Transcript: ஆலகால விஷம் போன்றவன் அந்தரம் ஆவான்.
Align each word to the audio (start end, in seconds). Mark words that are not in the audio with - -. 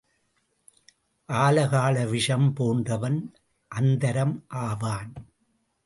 ஆலகால 1.29 2.09
விஷம் 2.09 2.53
போன்றவன் 2.53 3.33
அந்தரம் 3.75 4.43
ஆவான். 4.47 5.13